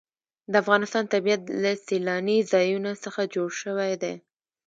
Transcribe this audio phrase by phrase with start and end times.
[0.51, 4.13] د افغانستان طبیعت له سیلانی ځایونه څخه جوړ شوی دی.